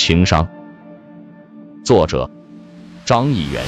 [0.00, 0.48] 情商。
[1.84, 2.30] 作者：
[3.04, 3.60] 张一元。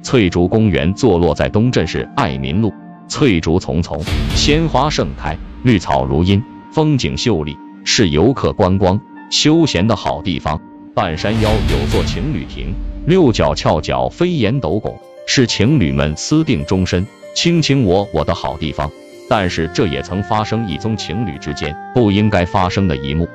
[0.00, 2.72] 翠竹公园坐落在东镇市爱民路，
[3.08, 4.00] 翠竹丛丛，
[4.36, 6.40] 鲜花盛开，绿草如茵，
[6.72, 10.60] 风景秀丽，是游客观光休闲的好地方。
[10.94, 12.72] 半山腰有座情侣亭，
[13.08, 17.04] 六角翘角，飞檐斗拱，是情侣们私定终身、
[17.34, 18.88] 卿卿我我的好地方。
[19.28, 23.28] 但是这也曾发生一宗情侣之间不应该发生的一幕。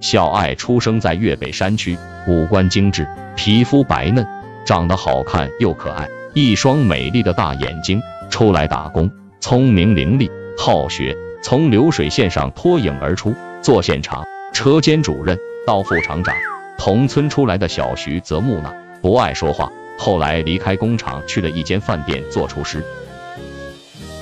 [0.00, 1.96] 小爱出生在粤北山区，
[2.26, 4.26] 五官精致，皮肤白嫩，
[4.64, 8.00] 长得好看又可爱，一双美丽的大眼睛。
[8.30, 15.36] 出来打工，聪明伶俐，好学，从流水线上脱颖而出，做现场车间主任
[15.66, 16.34] 到副厂长。
[16.78, 18.72] 同村出来的小徐则木讷，
[19.02, 19.70] 不爱说话。
[20.00, 22.82] 后来离开工厂，去了一间饭店做厨师。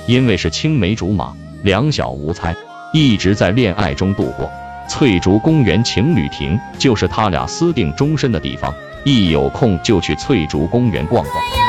[0.07, 2.53] 因为是青梅竹马，两小无猜，
[2.93, 4.51] 一直在恋爱中度过。
[4.89, 8.73] 翠竹公园情侣亭就是他俩私定终身的地方，
[9.05, 11.68] 一有空就去翠竹公园逛逛。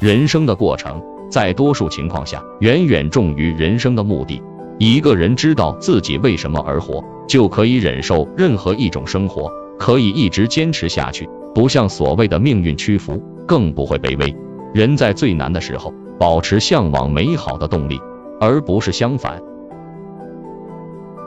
[0.00, 4.40] 人生的过程，在多数情况下，远远重于人生的目的。
[4.78, 14.32] 一个人知道自己为什么而活，就可以忍受任何一种生活，可以一直坚持下去，不向所谓的命运屈服，更不会卑微。
[14.72, 18.00] 人在最难的时候，保持向往美好的动力，
[18.40, 19.42] 而不是相反。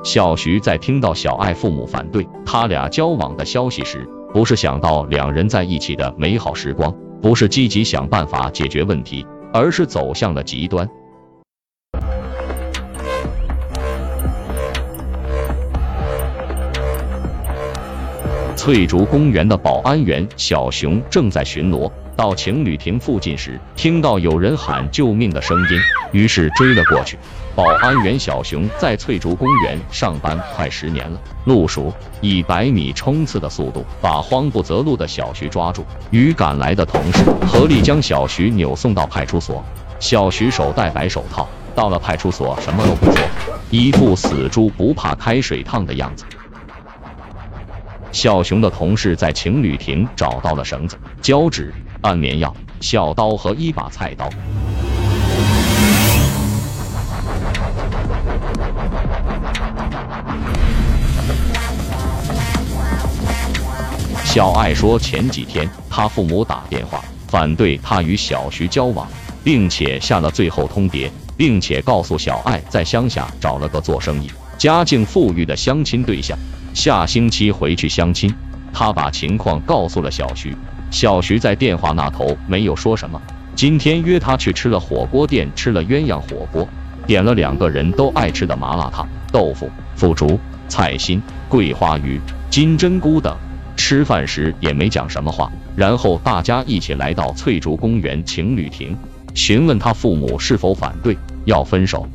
[0.02, 6.95] 小徐在听到小爱父母反对他俩交往的消息时，不是想到两人在一起的美好时光。
[7.22, 9.23] 不是积极想办法解决问题，
[9.54, 10.89] 而是走向了极端。
[18.55, 25.80] 翠竹公园的保安员小熊正在巡逻，到情侣亭附近时，听到有人喊救命的声音，
[26.11, 27.17] 于是追了过去。
[27.55, 39.65] 保安员小熊在翠竹公园上班快十年了，路熟，以百米冲刺的速度把慌不择路的小徐抓住，与赶来的同事合力将小徐扭送到派出所。
[39.99, 43.23] 小徐手戴白手套，到了派出所什么都不说，
[43.71, 46.23] 一副死猪不怕开水烫的样子。
[48.11, 54.28] 小熊的同事在情侣亭找到了绳子、胶纸、安眠药、小刀和一把菜刀。
[64.26, 69.08] 小爱说，前几天他父母打电话反对他与小徐交往，
[69.44, 76.38] 并且下了最后通牒，并且告诉小爱在乡下找了个做生意、家境富裕的相亲对象，
[76.73, 78.34] 下星期回去相亲。
[78.73, 80.56] 他把情况告诉了小徐，
[80.92, 83.20] 小徐在电话那头没有说什么。
[83.56, 86.68] 今天约他去吃了火锅店，吃了鸳鸯火锅，
[87.08, 92.20] 点了两个人都爱吃的麻辣烫、豆腐、腐竹、菜心、桂花鱼、
[92.50, 93.36] 金针菇等。
[93.78, 98.96] 吃饭时也没讲什么话，然后大家一起来到翠竹公园情侣亭，
[99.34, 102.08] 询问他父母是否反对要分手。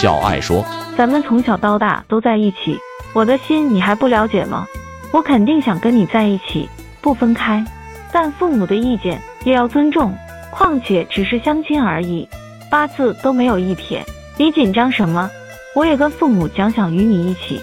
[0.00, 0.64] 小爱说
[0.96, 2.78] ：“咱们从小到大都在一起。”
[3.12, 4.64] 我的心你还不了解吗？
[5.10, 6.68] 我肯定想跟你在一起，
[7.00, 7.64] 不分开，
[8.12, 10.14] 但父母的意见也要尊重。
[10.52, 12.28] 况且只是相亲而已，
[12.70, 14.00] 八字都没有一撇，
[14.36, 15.28] 你紧张什么？
[15.74, 17.60] 我也跟父母讲，想与你一起。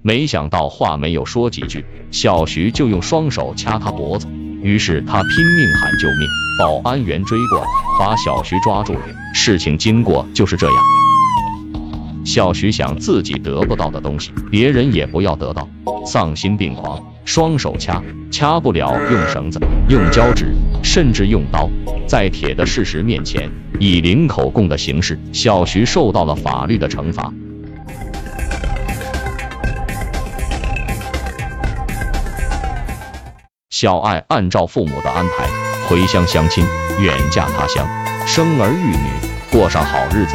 [0.00, 4.28] 没想到话没有说几句，小徐就用双手掐他脖子。
[4.66, 6.28] 于是他拼命喊救命，
[6.58, 7.66] 保安员追过来，
[8.00, 9.00] 把小徐抓住了。
[9.32, 10.76] 事情经过就是这样。
[12.24, 15.68] 小徐想自己得不到的东西，别人也不要得到，
[16.04, 20.52] 丧心病狂，双手掐，掐不了用绳子，用胶纸，
[20.82, 21.70] 甚至用刀。
[22.08, 23.48] 在铁的事实面前，
[23.78, 27.32] 以零口供的形式，小徐受到了法律的惩罚。
[33.78, 35.46] 小爱按照父母的安排
[35.86, 36.64] 回乡相亲，
[36.98, 37.86] 远嫁他乡，
[38.26, 39.06] 生儿育女，
[39.52, 40.34] 过上好日子。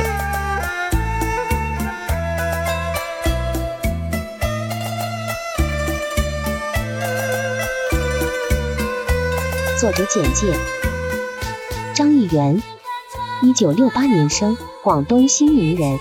[9.80, 10.54] 作者简介：
[11.96, 12.62] 张艺元，
[13.42, 15.98] 一九六八年生，广东新宁人。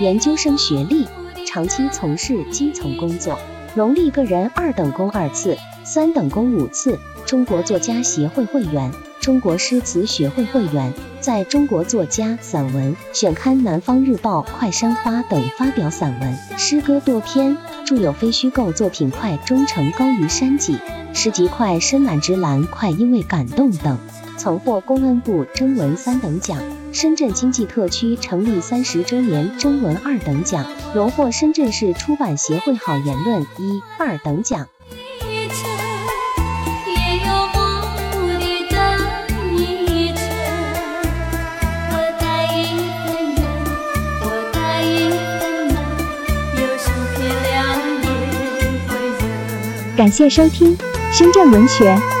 [0.00, 1.06] 研究生学历，
[1.46, 3.38] 长期从事基层工作，
[3.74, 5.54] 农历个人二等功二次，
[5.90, 8.92] 三等功五次，中国作家协会会员。
[9.22, 17.56] 中国诗词学会会员，在中国作家散文选刊《南方日报》《快山花》等发表散文、诗歌多篇，
[17.86, 20.74] 著有非虚构作品《快忠诚高于山脊》、
[21.14, 23.96] 诗集《快深蓝之蓝》《快因为感动》等，
[24.36, 26.60] 曾获公安部征文三等奖、
[26.92, 34.68] 深圳经济特区成立三十周年征文二等奖，荣获深圳市出版协会好言论一二等奖。
[49.98, 50.78] 感谢收听
[51.12, 52.17] 深圳文学。